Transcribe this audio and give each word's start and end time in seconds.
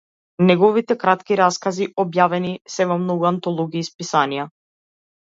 Неговите 0.43 0.95
кратки 1.01 1.35
раскази 1.39 1.87
објавени 2.03 2.53
се 2.75 2.87
во 2.91 2.97
многу 3.03 3.27
антологии 3.31 3.83
и 3.85 3.89
списанија. 3.91 4.47